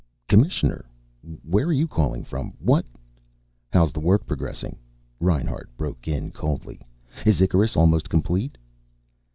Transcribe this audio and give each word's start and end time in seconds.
"Commissioner! 0.27 0.85
Where 1.43 1.67
are 1.67 1.71
you 1.71 1.87
calling 1.87 2.23
from? 2.23 2.53
What" 2.57 2.87
"How's 3.71 3.93
the 3.93 3.99
work 3.99 4.25
progressing?" 4.25 4.79
Reinhart 5.19 5.69
broke 5.77 6.07
in 6.07 6.31
coldly. 6.31 6.81
"Is 7.23 7.39
Icarus 7.39 7.77
almost 7.77 8.09
complete?" 8.09 8.57